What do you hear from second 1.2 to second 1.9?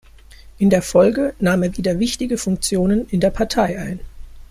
nahm er